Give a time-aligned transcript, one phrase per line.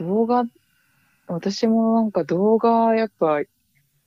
[0.00, 0.44] 動画、
[1.26, 3.40] 私もなんか動画やっぱ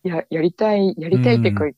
[0.04, 1.76] ややりたい、やりたいっていうか、うん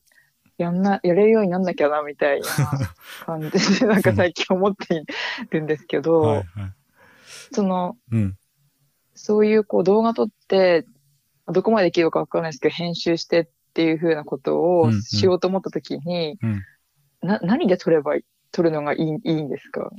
[0.58, 2.46] やんな、やれるようになんなきゃなみたいな
[3.26, 5.04] 感じでなんか最近思ってい
[5.50, 6.44] るんですけど、はいはい。
[7.52, 8.38] その、うん。
[9.14, 10.86] そういうこう動画撮って、
[11.48, 16.62] どこまでできるかわからないですけど、編集してっていう風なことをうんうんしようと思ったときに、うん。
[17.20, 19.90] な、何で撮ればいい、撮るのがいい、いいんですか？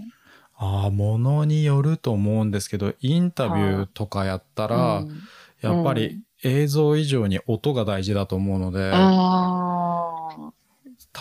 [0.58, 5.22] ああ、ものによると思うんですけど、インタビューとかやったら、うん
[5.62, 10.52] やっぱり映像以上に音が大事だと思うので、あ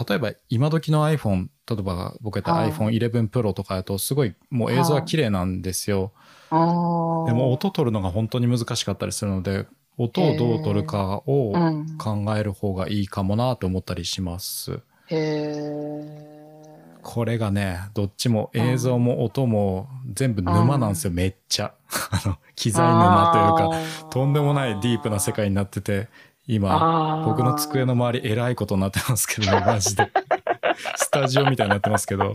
[0.09, 2.71] 例えば今時の iPhone、例えば僕やったはい。
[2.71, 6.13] iPhone 11 Pro とかやとすごいもう映像は綺麗なんですよ。
[6.51, 9.67] でも音取るのが本当に難しかったりするので、
[9.97, 14.81] 音をどう取るかをうん、考える方がいいかもなと思ったりします。
[15.07, 16.36] へえ。
[17.09, 21.73] これがね、どっちも映像も音も全部沼なんですよ、めっちゃ。
[22.11, 26.09] あの、機材沼というか、かとんでもないディープな世界になってて、
[26.49, 30.11] 今、僕の机の周りえらいことになってますけどね、 マジで。
[30.97, 32.35] スタジオみたいになってますけど。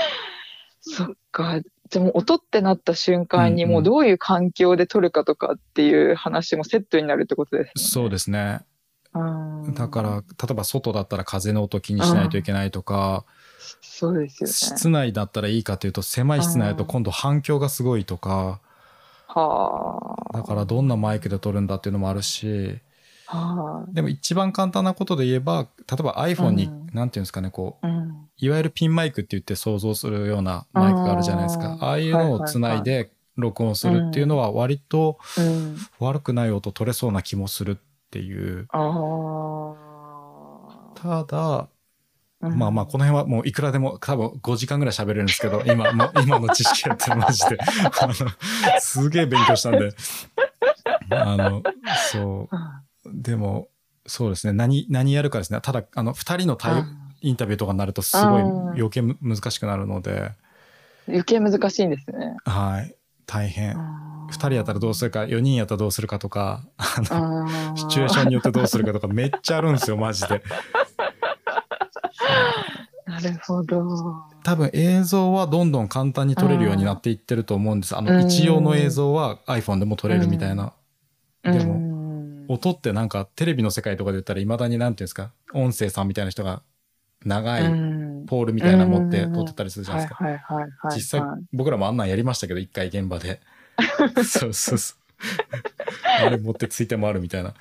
[0.80, 1.60] そっか。
[1.90, 7.72] じゃあもう音ってなった瞬間にうんうんもうどういう環境で撮るかとかっていう話もセットになるってことですね。
[7.76, 8.62] そうですね。
[9.14, 9.18] う
[9.70, 13.24] んだから、例えば外だったら風の音気にしないといけないとか、
[13.80, 14.52] そうですよね。
[14.52, 18.60] 室内だったらいいかというと狭い室内だと今度反響がすごいとか、
[19.28, 20.38] はあ。
[20.38, 22.80] だからどんなマイクで撮るんだっていうのもあるし、
[23.26, 27.86] はでも一番簡単なことで言えば、例えば iPhone に、うんなんていうんですかね、こう。
[28.36, 31.72] いわゆるピンマイクって言って想像するようなマイクがあるじゃないですか。
[31.72, 35.76] あーああいうのをつないで録音するっていうのは割とうん。
[36.00, 38.66] 悪くない音取れそうな気もするっていう。
[38.70, 39.74] あ
[40.94, 40.94] あ。
[40.94, 41.68] ただ、
[42.40, 47.56] うんまあまあこの辺はもういくらでも多分5時間ぐらい喋れるんですけど、今も 今の知識やってマジで。
[47.60, 48.14] あの、
[48.80, 49.94] すげえ勉強したんで。
[51.10, 51.62] あの、
[52.10, 53.10] そう。
[53.12, 53.68] でも、
[54.06, 54.52] そうですね。
[54.52, 55.60] 何、何やるかですね。
[55.60, 56.84] ただ、あの、二人の対応
[57.20, 60.32] インタビューとかになるとすごいうん余計む難しくなるので、
[61.08, 62.36] 余計難しいんですね。
[62.44, 62.94] はい。
[63.26, 63.76] 大変。
[64.28, 70.42] 二二人やったらどうするか、四人やったらどうするかとか、あの、あシチュエーションによってどうするかとかめっちゃあるんですよ、マジで。
[73.06, 73.86] なるほど。
[74.42, 77.96] 多分映像はどんどん簡単に撮れるようになっていってると思うんです。
[77.96, 80.72] あの、うん一用の映像は iPhone でも撮れるみたいな。
[81.42, 86.62] でもも音ってなんかテレビの世界とかで言ったら未だになんていうんですか、音声さんみたいな人が
[87.24, 87.62] 長い
[88.26, 90.24] ポールみたいなの持って撮ってたりするじゃないですか。
[90.94, 91.22] 実際
[91.52, 93.40] 僕らもあんなんやりましたけど、一回現場で。
[94.24, 94.98] そうそうそう。
[96.24, 97.54] あれ持ってついてもあるみたいな。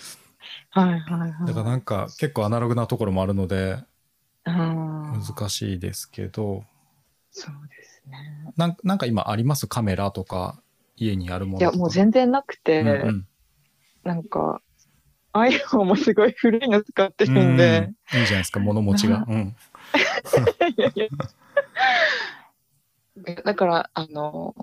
[0.72, 1.48] はいはいはい。
[1.48, 3.78] だからなんか結構アナログなところもあるので
[4.46, 6.64] うん難しいですけど、
[7.32, 8.54] そうですね。
[8.58, 9.68] なんなんか今あります？
[9.68, 10.62] カメラとか
[10.96, 11.60] 家にあるもの。
[11.60, 13.28] いや、もう全然なくて、うんうん
[14.04, 14.62] なんか、
[15.34, 19.26] iPhone もすごい古いの使ってるんで、うんいいじゃないですか、物持ちが。
[19.28, 19.56] うん。
[20.78, 21.08] いやいや
[23.44, 24.56] だから、あの、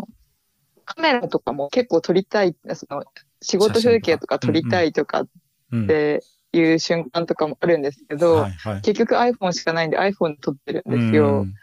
[0.84, 3.04] カメラとかも結構撮りたい、その、
[3.40, 5.28] 仕事風景とか撮りたいとかっ
[5.70, 5.86] うん。
[5.86, 8.80] ていう瞬間とかもあるんですけど、はいはい。
[8.80, 11.42] 結局 iPhone しかないんで iPhone で撮ってるんですよ。
[11.42, 11.54] うん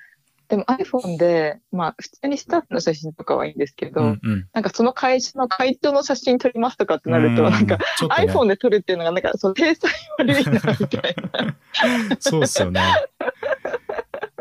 [0.47, 11.55] でも iPhone で、まあ普通にスタッフの写真とかはいいんですけど、うんうんなんかその会社の会長の写真撮りますとかってなると、うんなんかね iPhone で撮るっていうのがなんかその体裁悪いなみたいな。
[12.21, 12.79] そうっすよね。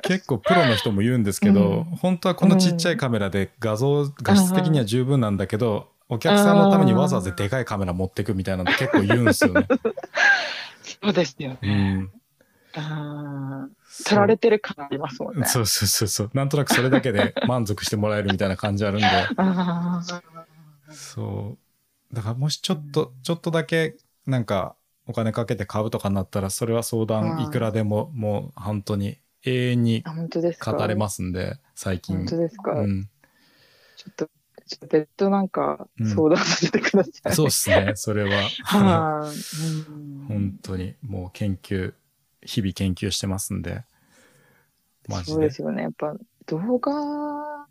[0.06, 9.66] 結構プロの人も言うんですけど、うん本当はこのちっちゃいカメラで画像、画質的には十分なんだけど、お客さんのためにわざわざでかいカメラ持ってくみたいなの結構言うんですよね。
[11.02, 11.94] そうですようね。
[11.94, 12.10] ん。
[12.76, 13.70] うん
[14.04, 15.46] 撮られてる感ありますもんね。
[15.46, 16.30] そうそうそうそう。
[16.34, 19.06] なんとなくそれだけで満足してもらえるみたいな感じあるんで。
[19.36, 20.02] あ
[20.90, 21.56] そ
[22.12, 22.14] う。
[22.14, 24.74] だからもしちょっと、ちょっとだけなんか
[25.06, 32.26] お金かけて買うとかになったら、それは相談いくらでももう本当に永遠に語れますんで、最近本。
[32.26, 33.08] 当ですか、うん。
[33.96, 34.26] ちょっと、
[34.66, 37.34] ちょっと別途なんかうん相談させてください。
[37.34, 38.30] そうですね、それは。
[38.64, 41.92] はい、うん本当にもう研究、
[42.42, 43.84] 日々研究してますんで。
[45.08, 45.32] マジで。
[45.32, 45.82] そうですよね。
[45.82, 46.14] やっぱ
[46.46, 47.66] 動画、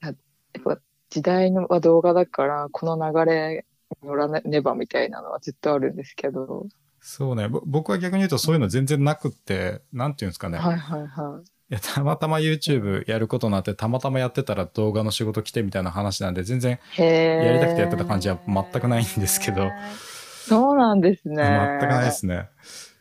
[0.00, 0.14] ややっ
[0.62, 0.78] ぱ
[1.10, 3.66] 時代のは動画だから、この流れ
[4.02, 6.68] に乗らねばみたいなのはずっとあるんですけど。
[7.02, 10.56] そうね、ぼ僕は逆に言うとそういうの全然なくって、なんていうんですかね。
[10.56, 11.44] はいはいはい。
[11.72, 16.78] いやたまたま YouTube やることになって、たまたまやってたら動画の仕事来てみたいな話なんで、全然。
[16.96, 19.70] やりたくてやってた感じは全くないんですけど。
[20.46, 21.36] そうなんですね。
[21.36, 22.48] 全くないですね。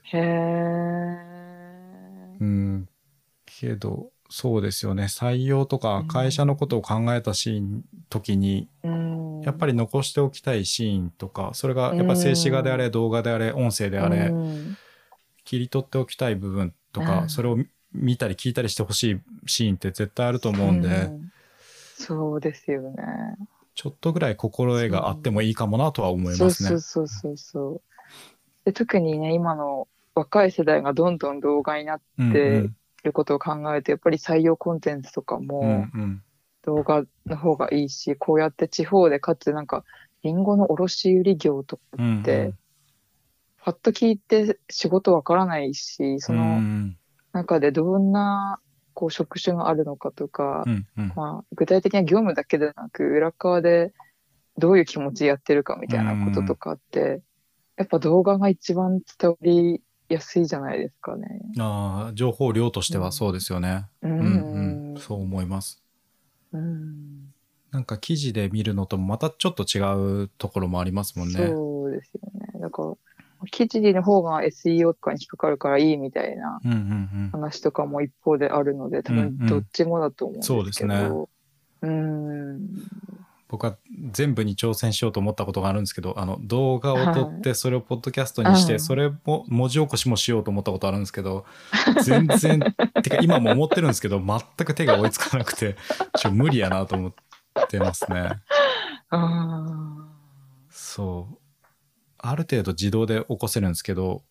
[0.04, 0.22] へえ。
[2.40, 2.88] うん。
[3.46, 5.04] けど、そうですよね。
[5.04, 9.42] 採用とか会社のことを考えたシーン、時に、うん。
[9.42, 14.78] やっぱり残しておきたいシーンとかそれがやっぱ静止画であれ動画であれ音声であれうん
[15.44, 17.58] 切り取っておきたい部分とうんかそれを
[17.92, 21.32] 見たり聞いたりしてほしいシーンって絶対あると思うんでん
[21.96, 22.96] そうですよね。
[23.74, 26.80] ちょっとぐらい心得があってもいいかもなとは思いますねそう。
[26.80, 27.82] そうそうそう。
[28.66, 32.70] で特にね今の若い世代がどんどん動画になっうんて
[33.04, 36.24] ることを考えるとやっぱり採用コンテンツとかうんうもん。
[36.64, 39.84] 動画の方がいいし、こうやって地方でかつなんか
[40.24, 42.24] リンゴの卸売業とかうんうん。
[42.24, 42.54] で
[43.64, 46.98] パッと聞いて仕事わからないしそうんうのん。
[47.34, 48.60] 中でどんな
[48.94, 51.14] こう職種があるのかとか、うんうん。
[51.16, 53.94] まあ、具体的な業務だけでなく裏側で
[54.58, 57.22] どういう気持ちでやってるかみたいなこととかって、
[57.78, 59.82] やっぱ動画が一番伝わり
[60.14, 61.42] やすいじゃないですかね。
[61.60, 63.86] ああ情報量としてはそうですよね。
[64.02, 64.98] ううんうんん。
[65.00, 65.82] そう思います。
[66.54, 67.34] うん
[67.72, 69.80] なんか記事で見るのともまたちょっと違
[70.24, 71.36] うところもありますもんね。
[71.48, 72.60] そうですよね。
[72.60, 72.96] だから
[73.50, 76.82] 記事の方が SEO とかに引っかかるからいいみたいなうんうんう
[77.28, 77.30] ん。
[77.32, 80.60] 話とかも一方であるので多うんうん分どっちもだと思うんですけど。
[80.60, 81.28] そうですね
[81.84, 82.68] うん。
[83.48, 83.78] 僕は
[84.10, 91.46] 全部に挑戦しようと思ったことがあるんですけど、あの動画を撮ってそれをポッドキャストにして、うんそれも文字起こしもしようと思ったことあるんですけど、
[92.04, 92.60] 全然、
[93.04, 95.76] てか今も思ってるんですけど、全く手が追いつかなくて、
[96.18, 97.14] ちょ無理やなと思っ
[97.68, 98.40] てますね。
[99.12, 99.66] あ
[100.70, 101.38] そう。
[102.18, 104.24] ある程度自動で起こせるんですけど、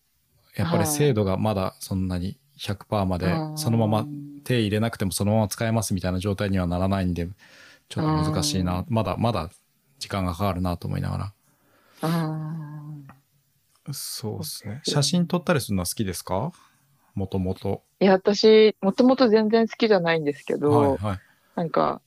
[0.55, 4.05] やっぱり精度がまだそんなに100%までーそのまま
[4.43, 7.27] 手入れなくてもそのまま使えますみたいな状態にはならないんで、
[7.89, 8.85] ちょっと難しいな。
[8.89, 9.49] まだまだ
[10.01, 11.31] 時間がかかるなと思いなが
[12.01, 13.07] あ
[13.87, 13.93] ら。
[13.93, 14.81] そうですね。
[14.83, 16.51] 写真撮ったりするのは好きですか？
[17.13, 17.83] もともと。
[17.99, 21.19] いや、私、もともと全然好きじゃないんですけど、はいはい。
[21.55, 22.01] なんか、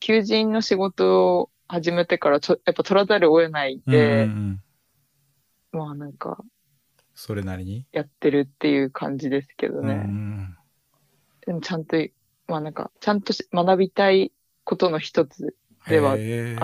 [0.00, 4.62] 求人の仕事を始めてからちょ、やっぱ取らざるを得ないうんうんうで、ん。
[5.72, 6.42] まあなんか、
[7.14, 7.84] それなりに？
[7.92, 9.94] やってるっていう感じですけどうんうね。
[9.96, 10.56] ん
[11.46, 11.96] でもちゃんと、
[12.48, 14.32] まあなんか、ちゃんとし学びたい
[14.64, 15.54] ことの一つ
[15.88, 16.16] ではあ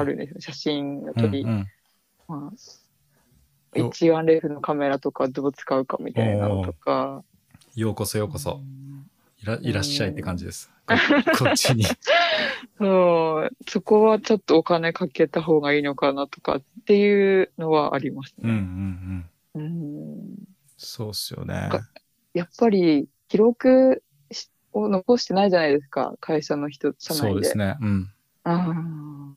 [0.04, 0.40] るんですよ。
[0.40, 1.42] 写真の撮り。
[1.42, 1.68] うんうん
[2.28, 2.52] ま
[3.74, 7.22] あ、よ一眼レフのカメラとかどう使うかみたいなのとか。
[7.74, 8.60] ようこそようこそ。
[9.42, 10.70] いらいらっしゃいって感じです。
[10.86, 10.94] こ
[11.44, 11.84] こっちに。
[12.78, 19.26] そう、そこはちょっとお金かけた方がいいのかなとかっていうのはありますうんうんね。
[19.54, 19.62] うん。
[19.62, 21.70] うんそうっすよね。
[22.32, 27.28] やっぱり記録しを残してないじゃないですか、会社の人、社内で。
[27.28, 27.76] そうですね。
[27.80, 28.10] うん。
[28.52, 29.36] あ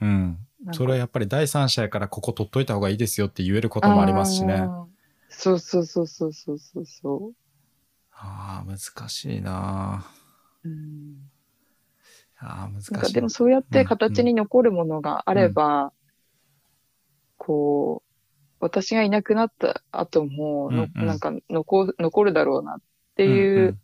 [0.00, 0.38] うん。
[0.68, 0.72] あ。
[0.72, 4.68] それはやっぱり第三者やからここ取っといた方がいいですよって言えることもありますしね。
[5.28, 7.32] そうそうそうそうそうそうそ
[8.12, 10.06] ああ、難しいな
[10.64, 10.68] う。
[10.68, 11.30] うん
[12.38, 12.92] ああ、難しい。
[12.92, 15.92] なんかでもそうやって形に残るものがあれば、
[17.36, 18.06] こう、
[18.60, 22.80] 私がいなくなった後もの、うんうんなんか残残るだろうなっ
[23.16, 23.78] ていう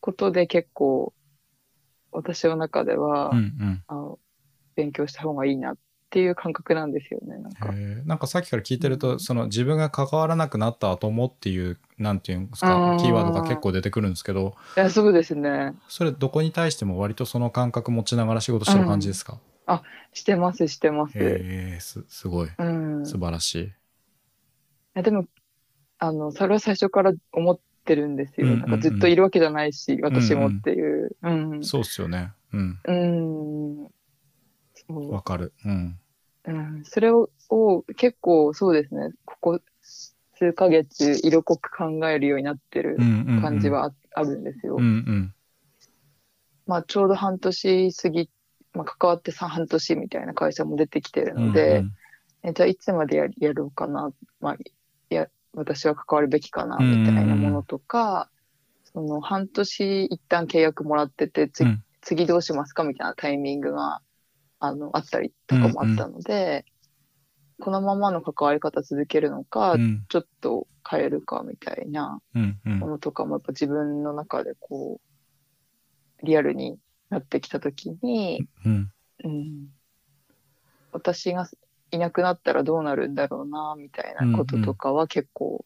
[0.00, 1.12] ことで結構、
[2.12, 3.44] 私の中では、うんうん。
[3.60, 4.18] うんあの
[4.76, 5.76] 勉強した方がいいなっ
[6.10, 7.72] ていう感覚なんですよね、なんか。
[8.06, 12.68] なんかさっきから聞いてると、うんその自分が関わらなくなった後もっていう、なんていうんですか
[12.98, 15.74] キーワードが結構出てくるんですけど、いや、そうですね。
[15.88, 19.38] それどこに対しても割とその感覚持ちながら仕事してる感じですか、
[20.12, 21.18] してます、してます。
[21.18, 22.48] へえ、す、すごい。
[22.58, 23.02] うん。
[23.02, 23.72] い素晴らしい。
[24.94, 25.26] やでも、
[25.98, 28.46] あの、それは最初から思ってるんですよ。
[28.46, 31.16] うんうんうんなんかずっといるわけじゃないし、私もっていう。
[31.22, 31.64] うん。
[31.64, 32.32] そうっすよね。
[32.52, 32.78] うん。
[32.84, 32.92] う
[34.92, 35.08] ん。
[35.10, 35.52] わかる。
[35.64, 35.98] うん。
[36.44, 39.60] うん、それをを結構そうですね、ここ
[40.34, 44.76] 数ヶ月色濃く考えるようになってるうんうんうん感じはあ,、あるんですよ。
[44.76, 45.34] うんうん。
[46.66, 48.30] まあちょうど半年過ぎ、
[48.72, 51.92] まあ、関わって3半年みたいな会社も出てきてるので、うん
[52.42, 54.10] えじゃあいつまでややろうかな、
[54.40, 54.56] まあ、
[55.10, 58.30] や私は関わるべきかなみたいなものとか、
[58.92, 61.84] その半年一旦契約もらってて、つうん。
[62.02, 64.00] 次どうしますかみたいなタイミングが
[64.58, 66.64] あのあったりとかもあったので、
[67.60, 70.04] このままの関わり方続けるのか、うん。
[70.08, 72.78] ちょっと変えるかみたいなうんうん。
[72.78, 75.00] ものとかもやっぱ自分の中でこ
[76.22, 76.78] う、リアルに
[77.10, 78.92] なってきたときに、うん。
[79.24, 79.68] うん、
[80.92, 81.46] 私が
[81.90, 85.64] いなくなったらどうなるんだろうな、みたいなこととかは結構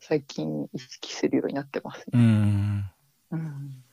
[0.00, 2.22] 最近意識するようになってますうね。
[2.22, 2.90] ん
[3.32, 3.84] うん。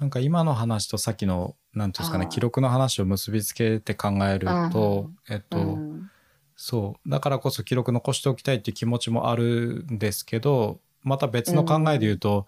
[0.00, 6.10] なんか今の話とさっきのなんていうんですかね記録の話を結びつけて考えるとえっと、うん。
[6.56, 12.46] そうだからこそ記録残しておきたいっていう気持ちもあるんですけどまた別の考えで言うと、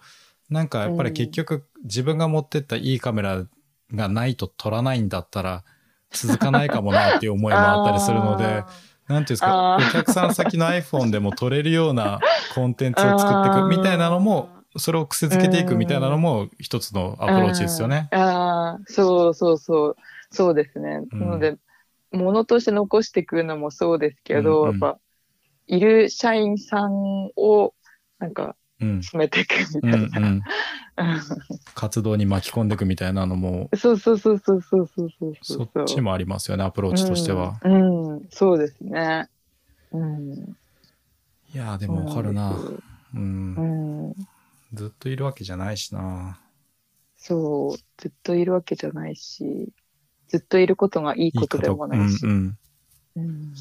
[0.49, 3.45] なんかやっぱり結局自分が持ってったいいカメラ
[3.93, 5.63] がないと撮らないんだったら
[6.11, 8.45] 続かないかもなっていう思いもあったりするので、
[9.07, 12.19] あなんていうんですか、お客さん先の iPhone でも撮れるような
[12.53, 18.09] コンテンツを作っていくみたいなのも、それを癖づけていくみたいなのも一つのアプローチですよね。
[18.11, 19.95] ーあー、そうそうそう。
[20.31, 21.01] そうですね。
[21.11, 21.57] うんなので、
[22.11, 24.99] ものとして残していくのもそうですけど、うんうんやっぱ、
[25.67, 27.73] いる社員さんを、
[28.19, 28.55] なんか、うん。
[28.79, 30.27] 詰めていくみうんたいな。
[30.29, 30.41] うん。
[31.73, 37.59] 活動に巻き込んでいくみたいなのも、そうそうそうそうそうそうそうそっちもありますよね、アプローチとしては。
[37.63, 39.29] うん、うんそうですね。
[39.91, 40.33] うん。
[41.53, 42.53] いやーでもわかるな。
[42.53, 42.83] そうう。
[43.15, 44.15] うんん。
[44.73, 46.39] ずっといるわけじゃないしな。
[47.17, 49.69] そう、ずっといるわけじゃないし、
[50.27, 52.25] ずっといることがいいことでもないし。
[52.25, 52.57] うんうん。
[53.17, 53.53] うん